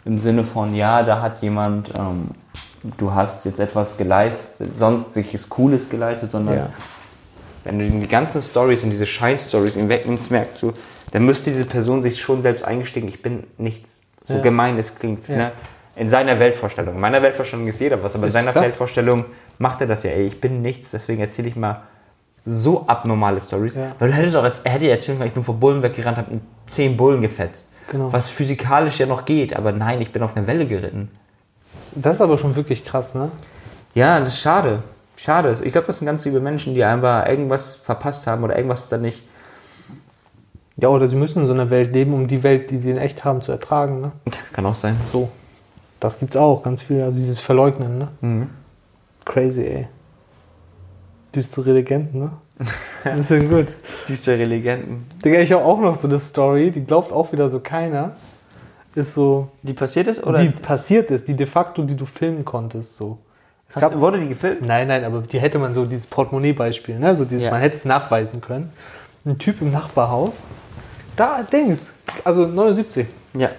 [0.06, 2.30] im Sinne von, ja, da hat jemand, ähm,
[2.96, 6.66] du hast jetzt etwas geleistet, sonst sich ist Cooles geleistet, sondern Ja.
[7.64, 10.72] Wenn du die ganzen Stories und diese Schein-Stories hinwegnimmst, merkst du,
[11.12, 14.00] dann müsste diese Person sich schon selbst eingestehen, ich bin nichts.
[14.26, 14.40] So Ja.
[14.40, 15.28] gemein es klingt.
[15.28, 15.36] Ja.
[15.36, 15.52] Ne?
[15.96, 16.94] In seiner Weltvorstellung.
[16.94, 18.64] In meiner Weltvorstellung ist jeder was, aber in seiner klar.
[18.64, 19.24] Weltvorstellung
[19.58, 21.82] macht er das ja, ey, ich bin nichts, deswegen erzähle ich mal
[22.46, 23.74] so abnormale Stories.
[23.74, 23.92] Ja.
[23.98, 26.40] Weil du hättest auch, er hätte ja erzählen können, ich bin vor Bullen weggerannt, habe
[26.66, 27.68] zehn Bullen gefetzt.
[27.90, 28.12] Genau.
[28.12, 31.10] Was physikalisch ja noch geht, aber nein, ich bin auf eine Welle geritten.
[31.94, 33.30] Das ist aber schon wirklich krass, ne?
[33.94, 34.82] Ja, das ist schade.
[35.16, 35.56] Schade.
[35.62, 38.92] Ich glaube, das sind ganz liebe Menschen, die einfach irgendwas verpasst haben oder irgendwas ist
[38.92, 39.22] da nicht.
[40.76, 42.96] Ja, oder sie müssen in so einer Welt leben, um die Welt, die sie in
[42.96, 44.12] echt haben, zu ertragen, ne?
[44.52, 44.96] Kann auch sein.
[45.04, 45.30] So.
[46.00, 47.00] Das gibt's auch, ganz viel.
[47.02, 48.08] Also dieses Verleugnen, ne?
[48.20, 48.50] Mhm.
[49.24, 49.88] Crazy, ey.
[51.34, 52.30] Düstere Legenden, ne?
[53.04, 53.66] Das sind gut.
[54.08, 55.06] Diese Legenden.
[55.24, 58.16] Digga, ich habe auch noch so eine Story, die glaubt auch wieder so keiner.
[58.94, 62.44] Ist so, Die passiert ist oder die passiert ist, die de facto, die du filmen
[62.44, 63.18] konntest, so.
[63.76, 64.62] Es Hast, wurde die gefilmt?
[64.62, 67.16] Nein, nein, aber die hätte man so, dieses Portemonnaie-Beispiel, ne?
[67.16, 67.50] So dieses, Ja.
[67.50, 68.72] man hätte es nachweisen können.
[69.24, 70.46] Ein Typ im Nachbarhaus,
[71.16, 73.50] da, Dings, also 79, Ja.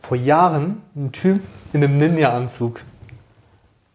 [0.00, 1.40] vor Jahren ein Typ
[1.72, 2.80] in einem Ninja-Anzug.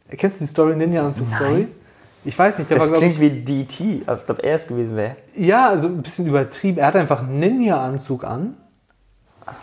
[0.09, 1.67] Kennst du die Story, Ninja-Anzug-Story?
[2.25, 4.67] Ich weiß nicht, der war, Das glaube ich, klingt wie DT, als ob er es
[4.67, 5.17] gewesen wäre.
[5.35, 6.77] ja, also ein bisschen übertrieben.
[6.77, 8.55] Er hat einfach einen Ninja-Anzug an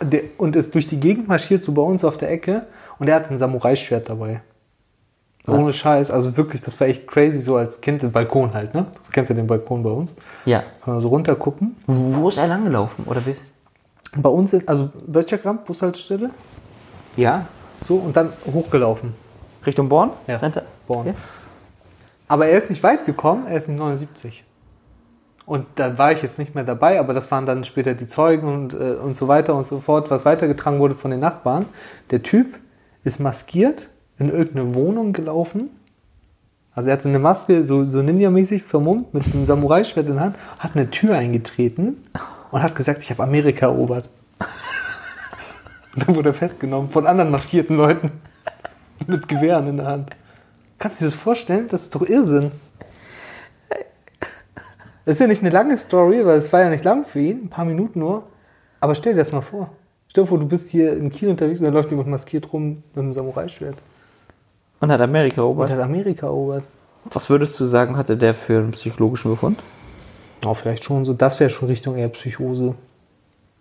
[0.01, 2.67] der, und ist durch die Gegend marschiert, so bei uns auf der Ecke.
[2.99, 4.41] Und er hat ein Samurai-Schwert dabei.
[5.45, 5.63] Was?
[5.63, 6.11] Ohne Scheiß.
[6.11, 8.01] Also wirklich, das war echt crazy, so als Kind.
[8.03, 8.85] Den Balkon halt, ne?
[8.93, 10.15] Du kennst ja den Balkon bei uns.
[10.45, 10.59] Ja.
[10.83, 11.75] Kann man so runter gucken.
[11.87, 13.35] Wo ist er langgelaufen, oder wie?
[14.17, 16.29] Bei uns, in, also Böttcherkamp, Bushaltestelle,
[17.15, 17.45] Ja.
[17.81, 19.13] so und dann hochgelaufen.
[19.65, 20.11] Richtung Born?
[20.27, 20.37] Ja.
[20.37, 20.63] Center?
[20.87, 21.07] Born.
[21.07, 21.13] Okay.
[22.27, 24.43] Aber er ist nicht weit gekommen, er ist in 79.
[25.45, 28.47] Und da war ich jetzt nicht mehr dabei, aber das waren dann später die Zeugen
[28.47, 31.65] und, äh, und so weiter und so fort, was weitergetragen wurde von den Nachbarn.
[32.11, 32.59] Der Typ
[33.03, 33.89] ist maskiert
[34.21, 35.69] in irgendeine Wohnung gelaufen.
[36.73, 40.35] Also er hatte eine Maske, so, so Ninja-mäßig vermummt, mit einem Samurai-Schwert in der Hand,
[40.59, 41.97] hat eine Tür eingetreten
[42.51, 44.09] und hat gesagt, ich habe Amerika erobert.
[45.95, 48.11] Dann wurde er festgenommen von anderen maskierten Leuten
[49.07, 50.11] mit Gewehren in der Hand.
[50.79, 51.67] Kannst du dir das vorstellen?
[51.69, 52.51] Das ist doch Irrsinn.
[55.03, 57.45] Das ist ja nicht eine lange Story, weil es war ja nicht lang für ihn,
[57.45, 58.23] ein paar Minuten nur.
[58.79, 59.71] Aber stell dir das mal vor.
[60.07, 62.83] Stell dir vor, du bist hier in Kiel unterwegs und da läuft jemand maskiert rum
[62.93, 63.77] mit einem Samurai-Schwert.
[64.81, 65.69] Und hat Amerika Und erobert.
[65.71, 66.63] hat Amerika erobert.
[67.05, 69.59] Was würdest du sagen, hatte der für einen psychologischen Befund?
[70.45, 71.13] Oh, vielleicht schon so.
[71.13, 72.75] Das wäre schon Richtung eher Psychose.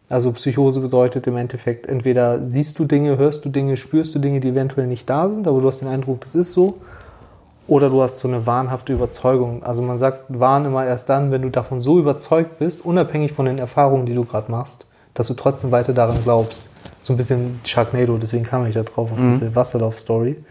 [0.09, 4.41] Also Psychose bedeutet im Endeffekt, entweder siehst du Dinge, hörst du Dinge, spürst du Dinge,
[4.41, 6.79] die eventuell nicht da sind, aber du hast den Eindruck, das ist so.
[7.69, 9.63] Oder du hast so eine wahnhafte Überzeugung.
[9.63, 13.47] Also man sagt Wahn immer erst dann, wenn du davon so überzeugt bist, unabhängig von
[13.47, 16.71] den Erfahrungen, die du gerade machst, dass du trotzdem weiter daran glaubst.
[17.03, 20.43] So ein bisschen Sharknado, deswegen kam ich da drauf, auf diese Wasserlauf-Story.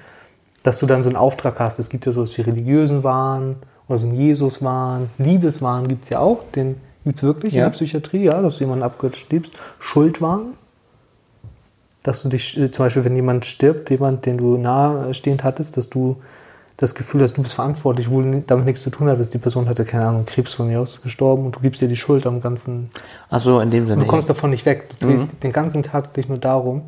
[0.64, 1.80] Dass du dann so einen Auftrag hast.
[1.80, 5.10] Es gibt ja sowas wie religiösen Wahn oder so einen Jesus-Wahn.
[5.18, 7.66] Liebeswahn gibt es ja auch, den gibt es wirklich in Ja.
[7.66, 9.54] der Psychiatrie, ja, dass du jemanden abgöttisch liebst.
[9.80, 10.54] Schuldwahn,
[12.04, 15.90] dass du dich, äh, zum Beispiel, wenn jemand stirbt, jemand, den du nahestehend hattest, dass
[15.90, 16.18] du
[16.78, 19.34] das Gefühl hast, du bist verantwortlich, obwohl du damit nichts zu tun hattest.
[19.34, 21.98] Die Person hatte, keine Ahnung, Krebs von mir aus gestorben und du gibst dir die
[21.98, 22.90] Schuld am ganzen.
[23.30, 24.02] Also in dem Sinne.
[24.02, 24.90] Du kommst davon nicht weg.
[25.00, 26.84] Du drehst den ganzen Tag dich nur darum.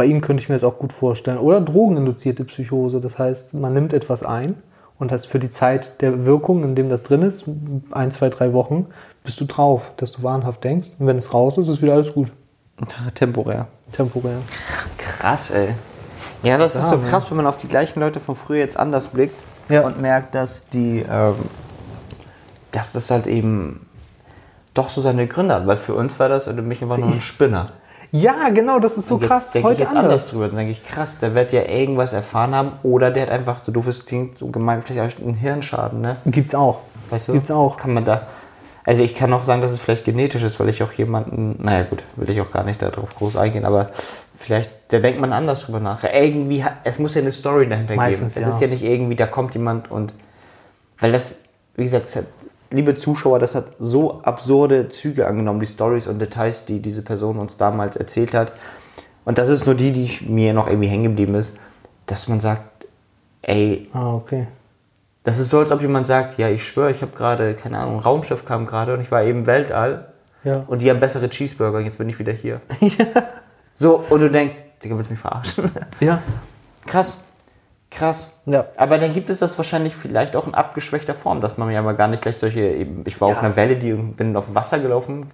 [0.00, 1.36] Bei ihm könnte ich mir das auch gut vorstellen.
[1.36, 3.00] Oder drogeninduzierte Psychose.
[3.00, 4.54] Das heißt, man nimmt etwas ein
[4.98, 7.44] und das für die Zeit der Wirkung, in dem das drin ist,
[7.90, 8.86] ein, zwei, drei Wochen,
[9.24, 10.88] bist du drauf, dass du wahnhaft denkst.
[10.98, 12.32] Und wenn es raus ist, ist wieder alles gut.
[13.14, 13.68] Temporär.
[13.92, 14.38] Temporär.
[14.96, 15.74] Krass, ey.
[16.44, 17.06] Ja, das ist so ne?
[17.06, 19.36] krass, wenn man auf die gleichen Leute von früher jetzt anders blickt
[19.68, 19.82] Ja.
[19.82, 21.34] und merkt, dass die, ähm,
[22.72, 23.84] dass das halt eben
[24.72, 25.66] doch so seine Gründe hat.
[25.66, 27.72] Weil für uns war das oder mich einfach nur ein Spinner.
[28.12, 29.52] Ja, genau, das ist so Und jetzt krass.
[29.52, 30.30] denke ich Heute jetzt anders anders.
[30.30, 30.46] drüber.
[30.48, 33.70] Dann denke ich, krass, der wird ja irgendwas erfahren haben oder der hat einfach, so
[33.72, 36.16] doof es klingt, so gemein, vielleicht auch einen Hirnschaden, ne?
[36.26, 36.80] Gibt's auch.
[37.10, 37.32] Weißt du?
[37.34, 37.76] Gibt's auch.
[37.76, 38.26] Kann man da.
[38.84, 41.84] Also ich kann auch sagen, dass es vielleicht genetisch ist, weil ich auch jemanden, naja
[41.84, 43.90] gut, will ich auch gar nicht darauf groß eingehen, aber
[44.38, 46.02] vielleicht, da denkt man anders drüber nach.
[46.02, 48.44] Irgendwie, es muss ja eine Story dahinter Meistens, geben.
[48.44, 48.48] ja.
[48.48, 50.12] Es ist ja nicht irgendwie, da kommt jemand und,
[50.98, 51.42] weil das,
[51.76, 52.08] wie gesagt,
[52.70, 57.38] liebe Zuschauer, das hat so absurde Züge angenommen, die Stories und Details, die diese Person
[57.38, 58.52] uns damals erzählt hat.
[59.24, 61.56] Und das ist nur die, die mir noch irgendwie hängen geblieben ist,
[62.06, 62.86] dass man sagt,
[63.42, 64.48] ey, Ah, okay.
[65.24, 67.96] das ist so, als ob jemand sagt, ja, ich schwöre, ich habe gerade, keine Ahnung,
[67.96, 70.06] ein Raumschiff kam gerade und ich war eben Weltall
[70.44, 70.64] Ja.
[70.66, 72.60] und die haben bessere Cheeseburger jetzt bin ich wieder hier.
[73.82, 75.70] So, und du denkst, Digga, willst du mich verarschen?
[76.00, 76.20] Ja.
[76.86, 77.24] krass,
[78.00, 78.40] krass.
[78.46, 78.66] Ja.
[78.76, 81.92] Aber dann gibt es das wahrscheinlich vielleicht auch in abgeschwächter Form, dass man ja mal
[81.92, 83.40] gar nicht gleich solche, ich war auf Ja.
[83.40, 85.30] einer Welle, die bin auf Wasser gelaufen.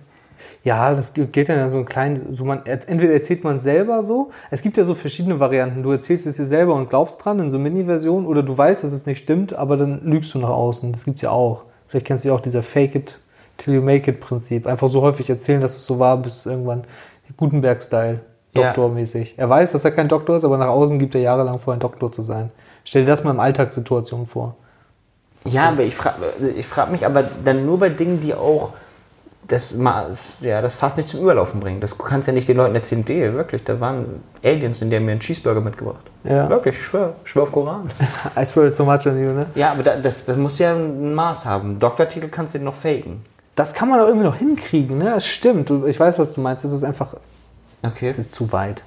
[0.63, 4.03] Ja, das geht dann ja so ein klein, so man, entweder erzählt man es selber
[4.03, 5.83] so, es gibt ja so verschiedene Varianten.
[5.83, 8.93] Du erzählst es dir selber und glaubst dran in so Mini-Version oder du weißt, dass
[8.93, 10.91] es nicht stimmt, aber dann lügst du nach außen.
[10.93, 11.63] Das gibt's ja auch.
[11.87, 13.21] Vielleicht kennst du ja auch dieser Fake it
[13.57, 14.67] till you make it Prinzip.
[14.67, 16.83] Einfach so häufig erzählen, dass es so war, bis irgendwann
[17.37, 18.21] Gutenberg-Style,
[18.57, 18.67] Ja.
[18.67, 19.35] Doktormäßig.
[19.37, 21.81] Er weiß, dass er kein Doktor ist, aber nach außen gibt er jahrelang vor, ein
[21.81, 22.51] Doktor zu sein.
[22.85, 24.57] Stell dir das mal in Alltagssituationen vor.
[25.45, 26.17] Ja, aber ich frage
[26.57, 28.71] ich frag mich aber dann nur bei Dingen, die auch
[29.49, 31.81] das, Maß, ja, das fast nicht zum Überlaufen bringen.
[31.81, 35.05] Das kannst ja nicht den Leuten erzählen, nee, wirklich, da waren Aliens und die haben
[35.05, 36.05] mir einen Cheeseburger mitgebracht.
[36.25, 36.49] Ja.
[36.51, 37.91] Wirklich, ich schwöre, ich schwöre auf Koran.
[38.37, 39.47] I swear so much on you, ne?
[39.55, 41.79] ja, aber da, das, das muss ja ein Maß haben.
[41.79, 43.25] Doktortitel kannst du noch faken.
[43.55, 45.13] Das kann man doch irgendwie noch hinkriegen, ne?
[45.15, 45.71] Das stimmt.
[45.87, 46.65] Ich weiß, was du meinst.
[46.65, 47.15] Es ist einfach,
[47.87, 48.09] Okay.
[48.09, 48.83] es ist zu weit.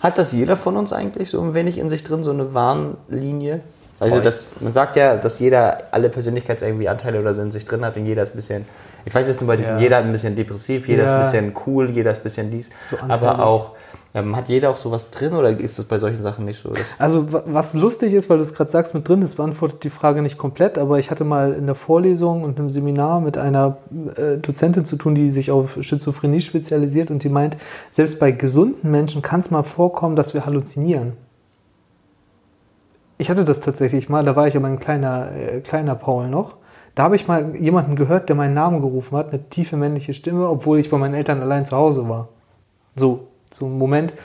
[0.00, 3.60] Hat das jeder von uns eigentlich so ein wenig in sich drin, so eine Warnlinie?
[4.00, 7.66] Also das, man sagt ja, dass jeder alle Persönlichkeits irgendwie Anteile oder so in sich
[7.66, 8.64] drin hat und jeder ist ein bisschen,
[9.04, 9.80] ich weiß jetzt nur bei diesen, Ja.
[9.82, 11.20] jeder hat ein bisschen depressiv, jeder Ja.
[11.20, 12.70] ist ein bisschen cool, jeder ist ein bisschen dies.
[12.90, 13.72] So aber auch,
[14.14, 16.70] ähm, hat jeder auch sowas drin oder ist das bei solchen Sachen nicht so?
[16.98, 19.90] Also wa- was lustig ist, weil du es gerade sagst mit drin, das beantwortet die
[19.90, 23.76] Frage nicht komplett, aber ich hatte mal in der Vorlesung und einem Seminar mit einer
[24.16, 27.56] äh, Dozentin zu tun, die sich auf Schizophrenie spezialisiert und die meint,
[27.90, 31.12] selbst bei gesunden Menschen kann es mal vorkommen, dass wir halluzinieren.
[33.18, 36.54] Ich hatte das tatsächlich mal, da war ich aber ein kleiner, äh, kleiner Paul noch.
[36.98, 40.48] Da habe ich mal jemanden gehört, der meinen Namen gerufen hat, eine tiefe männliche Stimme,
[40.48, 42.28] obwohl ich bei meinen Eltern allein zu Hause war.
[42.96, 44.16] So, so ein Moment.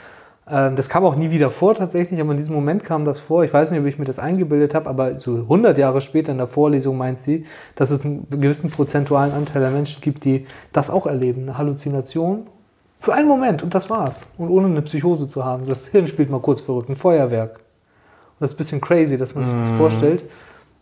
[0.50, 3.44] Ähm, das kam auch nie wieder vor tatsächlich, aber in diesem Moment kam das vor.
[3.44, 6.38] Ich weiß nicht, ob ich mir das eingebildet habe, aber so 100 Jahre später in
[6.38, 10.90] der Vorlesung meint sie, dass es einen gewissen prozentualen Anteil der Menschen gibt, die das
[10.90, 11.42] auch erleben.
[11.42, 12.48] Eine Halluzination
[12.98, 14.26] für einen Moment und das war's.
[14.36, 15.64] Und ohne eine Psychose zu haben.
[15.64, 17.58] Das Hirn spielt mal kurz verrückt, ein Feuerwerk.
[17.58, 20.24] Und das ist ein bisschen crazy, dass man sich das vorstellt.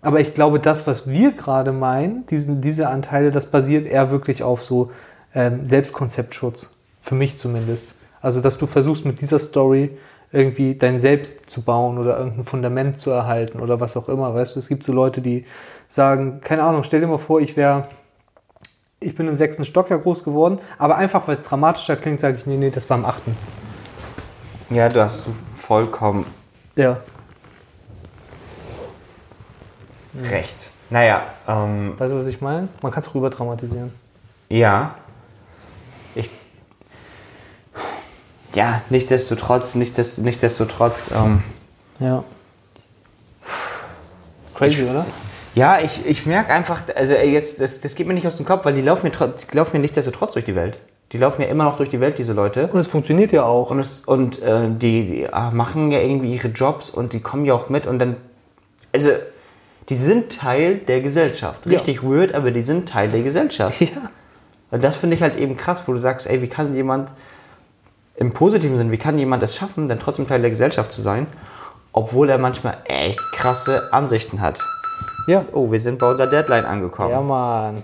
[0.02, 4.42] Aber ich glaube, das, was wir gerade meinen, diesen, diese Anteile, das basiert eher wirklich
[4.42, 4.90] auf so
[5.34, 6.76] ähm, Selbstkonzeptschutz.
[7.00, 7.94] Für mich zumindest.
[8.20, 9.96] Also, dass du versuchst mit dieser Story
[10.32, 14.34] irgendwie dein Selbst zu bauen oder irgendein Fundament zu erhalten oder was auch immer.
[14.34, 15.44] Weißt du, es gibt so Leute, die
[15.88, 17.86] sagen, keine Ahnung, stell dir mal vor, ich wäre,
[18.98, 22.38] ich bin im sechsten Stock ja groß geworden, aber einfach, weil es dramatischer klingt, sage
[22.38, 23.36] ich, nee, nee, das war im achten.
[24.70, 26.24] Ja, du hast vollkommen
[26.76, 26.98] Ja.
[30.30, 30.56] Recht.
[30.90, 32.68] Naja, ähm, Weißt du, was ich meine?
[32.82, 33.92] Man kann es rüber dramatisieren.
[34.50, 34.94] Ja.
[36.14, 36.28] Ich.
[38.54, 41.42] Ja, nichtsdestotrotz, nichtsdest- nichtsdestotrotz, ähm,
[41.98, 42.22] Ja.
[44.54, 45.06] Crazy, oder?
[45.54, 48.44] ja, ich, ich merke einfach, also ey, jetzt, das, das geht mir nicht aus dem
[48.46, 49.10] Kopf, weil die laufen mir,
[49.50, 50.78] die laufen mir nichtsdestotrotz durch die Welt.
[51.12, 52.68] Die laufen ja immer noch durch die Welt, diese Leute.
[52.68, 53.70] Und es funktioniert ja auch.
[53.70, 57.44] Und, es, und äh, die, die äh, machen ja irgendwie ihre Jobs und die kommen
[57.44, 58.16] ja auch mit und dann.
[58.92, 59.10] Also,
[59.88, 61.66] die sind Teil der Gesellschaft.
[61.66, 61.78] Ja.
[61.78, 63.80] Richtig weird, aber die sind Teil der Gesellschaft.
[63.80, 64.10] Ja.
[64.70, 67.10] Und das finde ich halt eben krass, wo du sagst, ey, wie kann jemand
[68.16, 71.26] im positiven Sinn, wie kann jemand es schaffen, dann trotzdem Teil der Gesellschaft zu sein,
[71.92, 74.60] obwohl er manchmal echt krasse Ansichten hat.
[75.26, 75.44] Ja.
[75.52, 77.10] Oh, wir sind bei unserer Deadline angekommen.
[77.10, 77.82] Ja, Mann.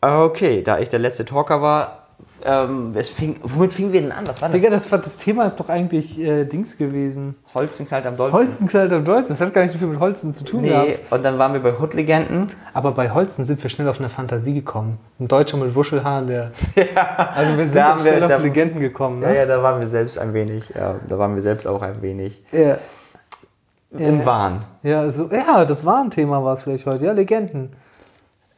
[0.00, 1.99] Okay, da ich der letzte Talker war,
[2.44, 4.26] ähm, fing, womit fingen wir denn an?
[4.26, 4.56] Was war das?
[4.56, 7.34] Digga, das, war- das Thema ist doch eigentlich äh, Dings gewesen.
[7.54, 8.32] Holzenknallt am Dolzen.
[8.38, 9.28] Holzenkleid am Dolzen.
[9.30, 11.02] Das hat gar nicht so viel mit Holzen zu tun Nee, gehabt.
[11.10, 12.48] und dann waren wir bei Hood-Legenden.
[12.72, 14.98] Aber bei Holzen sind wir schnell auf eine Fantasie gekommen.
[15.18, 16.50] Ein Deutscher mit Wuschelhaaren, der.
[17.34, 19.36] Also wir sind haben wir- schnell da- auf Legenden gekommen, Ja, ne?
[19.36, 20.68] ja, da waren wir selbst ein wenig.
[20.74, 22.78] Ja, da waren wir selbst auch ein wenig Ja.
[23.96, 24.64] im Wahn.
[24.82, 27.04] Ja, also, ja, das war ein Thema, war es vielleicht heute.
[27.06, 27.72] Ja, Legenden.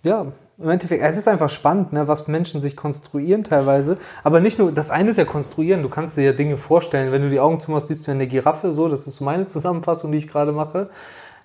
[0.04, 0.26] Ja,
[0.62, 3.98] im Endeffekt, es ist einfach spannend, ne, was Menschen sich konstruieren teilweise.
[4.22, 7.12] Aber nicht nur, das eine ist ja konstruieren, du kannst dir ja Dinge vorstellen.
[7.12, 10.18] Wenn du die Augen zumachst, siehst du eine Giraffe, so, das ist meine Zusammenfassung, die
[10.18, 10.88] ich gerade mache.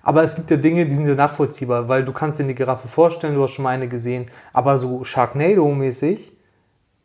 [0.02, 2.88] Aber es gibt ja Dinge, die sind ja nachvollziehbar, weil du kannst dir eine Giraffe
[2.88, 4.30] vorstellen, du hast schon mal eine gesehen.
[4.52, 6.32] Aber so Sharknado-mäßig,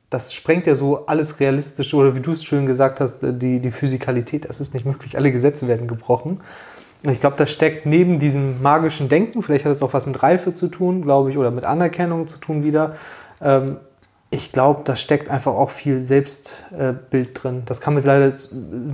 [0.10, 3.72] das sprengt ja so alles realistisch oder wie du es schön gesagt hast, die, die
[3.72, 5.18] Physikalität, das ist nicht möglich.
[5.18, 6.42] Alle Gesetze werden gebrochen.
[7.06, 10.24] Und ich glaube, da steckt neben diesem magischen Denken, vielleicht hat es auch was mit
[10.24, 12.94] Reife zu tun, glaube ich, oder mit Anerkennung zu tun wieder.
[13.42, 13.78] Ähm,
[14.30, 17.64] ich glaube, da steckt einfach auch viel Selbstbild drin.
[17.66, 18.34] Das kam jetzt leider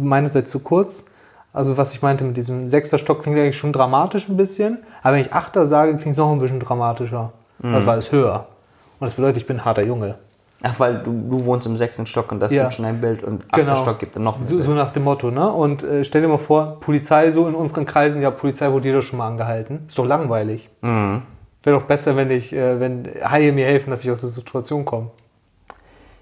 [0.01, 1.05] meinerseits zu kurz.
[1.53, 4.79] Also was ich meinte mit diesem sechster Stock klingt eigentlich schon dramatisch ein bisschen.
[5.01, 7.31] Aber wenn ich Achter sage, klingt es noch ein bisschen dramatischer.
[7.61, 8.47] Das war es höher.
[8.99, 10.15] Und das bedeutet, ich bin ein harter Junge.
[10.61, 12.63] Ach, weil du, du wohnst im sechsten Stock und das Ja.
[12.63, 13.75] gibt schon ein Bild und achter Genau.
[13.77, 14.63] Stock gibt dann noch ein So, Bild.
[14.65, 15.49] so nach dem Motto, ne?
[15.49, 19.01] Und äh, stell dir mal vor, Polizei so in unseren Kreisen, ja, Polizei wurde jeder
[19.01, 19.85] schon mal angehalten.
[19.87, 20.69] Ist doch langweilig.
[20.81, 21.21] Mhm.
[21.63, 24.83] Wäre doch besser, wenn ich, äh, wenn Haie mir helfen, dass ich aus der Situation
[24.85, 25.11] komme.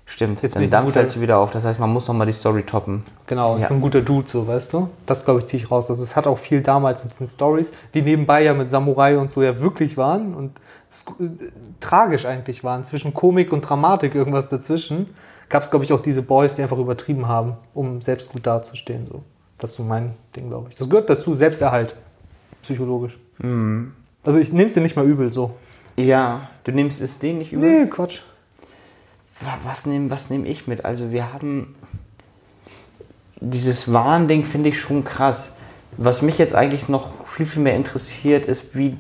[0.10, 1.52] Stimmt, Jetzt dann, ich dann fällst du wieder auf.
[1.52, 3.02] Das heißt, man muss noch mal die Story toppen.
[3.28, 3.68] Genau, ich Ja.
[3.68, 4.90] bin ein guter Dude, so, weißt du?
[5.06, 5.90] Das, glaube ich, ziehe ich raus.
[5.90, 9.30] Also, es hat auch viel damals mit diesen Stories, die nebenbei ja mit Samurai und
[9.30, 10.60] so ja wirklich waren und
[11.20, 11.26] äh,
[11.82, 12.86] tragisch eigentlich waren.
[12.86, 15.08] Zwischen Komik und Dramatik irgendwas dazwischen.
[15.50, 19.08] Gab es, glaube ich, auch diese Boys, die einfach übertrieben haben, um selbst gut dazustehen.
[19.12, 19.24] So.
[19.58, 20.78] Das ist so mein Ding, glaube ich.
[20.78, 21.96] Das gehört dazu, Selbsterhalt.
[22.62, 23.20] Psychologisch.
[23.40, 23.92] Mhm.
[24.24, 25.52] Also, ich nehme es dir nicht mal übel, so.
[25.98, 27.84] Ja, du nimmst es denen nicht übel?
[27.84, 28.22] Nee, Quatsch.
[29.42, 30.86] Wa- Was nehme was nehm ich mit?
[30.86, 31.76] Also wir haben
[33.40, 35.52] dieses Warnding finde ich schon krass.
[35.98, 38.98] Was mich jetzt eigentlich noch viel, viel mehr interessiert, ist, wie,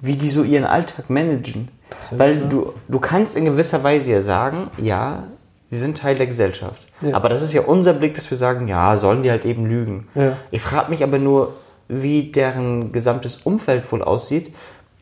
[0.00, 1.68] wie die so ihren Alltag managen.
[2.12, 2.46] Weil ja.
[2.46, 5.24] du, du kannst in gewisser Weise ja sagen, ja,
[5.70, 6.86] sie sind Teil der Gesellschaft.
[7.00, 7.14] Ja.
[7.14, 10.08] Aber das ist ja unser Blick, dass wir sagen, ja, sollen die halt eben lügen.
[10.14, 10.36] Ja.
[10.50, 11.54] Ich frage mich aber nur,
[11.88, 14.54] wie deren gesamtes Umfeld wohl aussieht,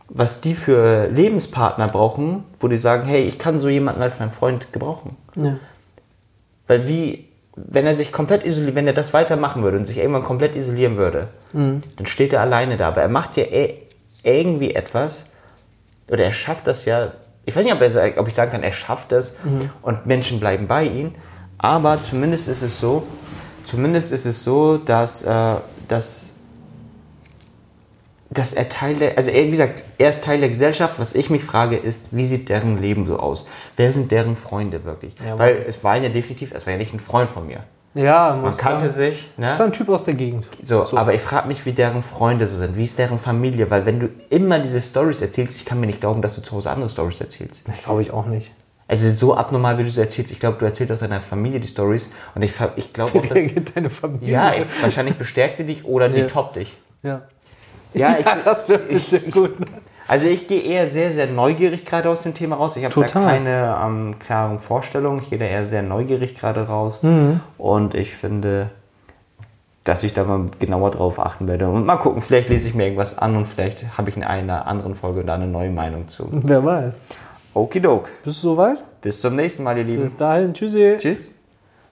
[0.08, 4.32] was die für Lebenspartner brauchen, wo die sagen, hey, ich kann so jemanden als meinen
[4.32, 5.16] Freund gebrauchen.
[5.36, 5.56] Ja.
[6.66, 10.24] Weil wie, wenn er sich komplett isoliert, wenn er das weitermachen würde und sich irgendwann
[10.24, 11.82] komplett isolieren würde, Mhm.
[11.96, 12.88] dann steht er alleine da.
[12.88, 13.74] Aber er macht ja eh-
[14.22, 15.26] irgendwie etwas,
[16.10, 17.12] oder er schafft das ja,
[17.44, 19.70] ich weiß nicht, ob, er, ob ich sagen kann, er schafft es Mhm.
[19.82, 21.14] und Menschen bleiben bei ihm,
[21.58, 23.06] aber zumindest ist es so,
[23.64, 25.54] zumindest ist es so, dass, äh,
[25.88, 26.27] dass
[28.30, 30.98] dass er Teil der, also er, wie gesagt, er ist Teil der Gesellschaft.
[30.98, 33.46] Was ich mich frage, ist, wie sieht deren Leben so aus?
[33.76, 35.14] Wer sind deren Freunde wirklich?
[35.24, 37.60] Ja, Weil es war ja definitiv, es war ja nicht ein Freund von mir.
[37.94, 39.12] Ja, Man kannte sagen.
[39.12, 39.72] sich, Das ist ein ne?
[39.72, 40.46] Typ aus der Gegend.
[40.62, 42.76] So, aber ich frage mich, wie deren Freunde so sind.
[42.76, 43.70] Wie ist deren Familie?
[43.70, 46.52] Weil wenn du immer diese Stories erzählst, ich kann mir nicht glauben, dass du zu
[46.52, 47.66] Hause andere Stories erzählst.
[47.74, 48.52] Ich glaube ich auch nicht.
[48.86, 50.30] Also so abnormal, wie du sie erzählst.
[50.30, 52.12] Ich glaube, du erzählst auch deiner Familie die Stories.
[52.34, 53.38] Und ich, ich glaube auch, dass,
[53.74, 54.28] deine Familie?
[54.32, 56.26] ja, wahrscheinlich bestärkt die dich oder die Ja.
[56.26, 56.76] toppt dich.
[57.02, 57.22] ja.
[57.94, 59.52] Ja, ich, das wäre ein bisschen gut.
[60.06, 62.76] Also ich gehe eher sehr, sehr neugierig gerade aus dem Thema raus.
[62.76, 65.20] Ich habe da keine ähm, klaren Vorstellungen.
[65.22, 67.02] Ich gehe da eher sehr neugierig gerade raus.
[67.02, 67.40] Mhm.
[67.58, 68.70] Und ich finde,
[69.84, 71.68] dass ich da mal genauer drauf achten werde.
[71.68, 74.66] Und mal gucken, vielleicht lese ich mir irgendwas an und vielleicht habe ich in einer
[74.66, 76.28] anderen Folge da eine neue Meinung zu.
[76.30, 77.02] Wer weiß.
[77.54, 78.08] Okidok.
[78.22, 78.84] Bist du soweit?
[79.02, 80.02] Bis zum nächsten Mal, ihr Lieben.
[80.02, 80.96] Bis dahin, tschüssi.
[80.98, 81.37] Tschüss.